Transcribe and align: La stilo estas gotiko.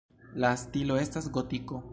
La 0.43 0.49
stilo 0.61 0.97
estas 1.05 1.31
gotiko. 1.37 1.83